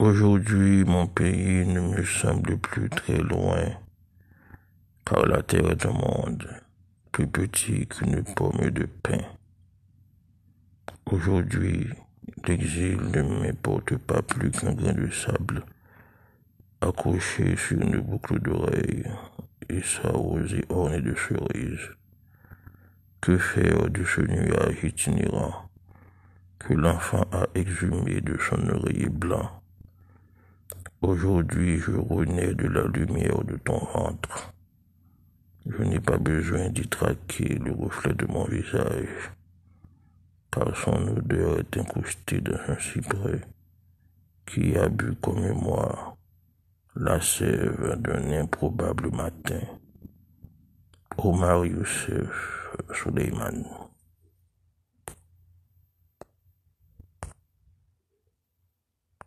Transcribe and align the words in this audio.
Aujourd'hui, 0.00 0.82
mon 0.86 1.06
pays 1.06 1.66
ne 1.66 1.78
me 1.78 2.02
semble 2.04 2.56
plus 2.56 2.88
très 2.88 3.18
loin, 3.18 3.66
car 5.04 5.26
la 5.26 5.42
terre 5.42 5.70
est 5.72 5.84
un 5.84 5.92
monde 5.92 6.48
plus 7.12 7.26
petit 7.26 7.86
qu'une 7.86 8.24
pomme 8.34 8.70
de 8.70 8.86
pain. 8.86 9.20
Aujourd'hui, 11.04 11.86
l'exil 12.48 12.96
ne 13.14 13.20
m'importe 13.20 13.98
pas 13.98 14.22
plus 14.22 14.50
qu'un 14.50 14.72
grain 14.72 14.94
de 14.94 15.10
sable 15.10 15.66
accroché 16.80 17.54
sur 17.56 17.82
une 17.82 18.00
boucle 18.00 18.40
d'oreille 18.40 19.04
et 19.68 19.82
sa 19.82 20.08
rosée 20.08 20.64
ornée 20.70 21.02
de 21.02 21.14
cerises. 21.14 21.90
Que 23.20 23.36
faire 23.36 23.90
de 23.90 24.02
ce 24.02 24.22
nuage 24.22 24.82
itinérant 24.82 25.68
que 26.58 26.72
l'enfant 26.72 27.26
a 27.32 27.44
exhumé 27.54 28.22
de 28.22 28.38
son 28.38 28.66
oreiller 28.70 29.10
blanc? 29.10 29.59
Aujourd'hui, 31.02 31.78
je 31.78 31.92
renais 31.92 32.52
de 32.52 32.66
la 32.66 32.86
lumière 32.86 33.42
de 33.44 33.56
ton 33.56 33.78
ventre. 33.78 34.52
Je 35.66 35.82
n'ai 35.82 35.98
pas 35.98 36.18
besoin 36.18 36.68
d'y 36.68 36.86
traquer 36.86 37.54
le 37.54 37.72
reflet 37.72 38.12
de 38.12 38.26
mon 38.26 38.44
visage, 38.44 39.32
car 40.50 40.76
son 40.76 41.16
odeur 41.16 41.60
est 41.60 41.76
incrustée 41.78 42.42
dans 42.42 42.60
un 42.68 42.78
cyprès 42.78 43.40
qui 44.44 44.76
a 44.76 44.90
bu 44.90 45.14
comme 45.22 45.52
moi 45.52 46.18
la 46.94 47.18
sève 47.18 47.96
d'un 47.98 48.32
improbable 48.32 49.10
matin. 49.10 49.62
Omar 51.16 51.64
Youssef 51.64 52.76
Suleiman. 52.92 53.89